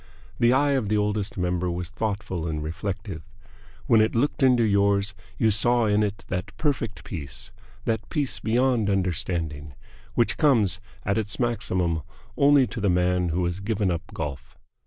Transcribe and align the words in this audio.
The 0.39 0.51
eye 0.51 0.71
of 0.71 0.89
the 0.89 0.97
Oldest 0.97 1.37
Member 1.37 1.69
was 1.69 1.91
thoughtful 1.91 2.47
and 2.47 2.63
reflective. 2.63 3.21
When 3.85 4.01
it 4.01 4.15
looked 4.15 4.41
into 4.41 4.63
yours 4.63 5.13
you 5.37 5.51
saw 5.51 5.85
in 5.85 6.01
it 6.01 6.25
that 6.27 6.57
perfect 6.57 7.03
peace, 7.03 7.51
that 7.85 8.09
peace 8.09 8.39
beyond 8.39 8.89
understanding, 8.89 9.75
which 10.15 10.37
comes 10.37 10.79
at 11.05 11.19
its 11.19 11.39
maximum 11.39 12.01
only 12.35 12.65
to 12.65 12.81
the 12.81 12.89
man 12.89 13.29
who 13.29 13.45
has 13.45 13.59
given 13.59 13.91
up 13.91 14.01
golf. 14.11 14.57